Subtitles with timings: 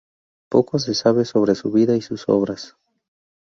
[0.49, 2.75] Poco se sabe sobre su vida y sus obras.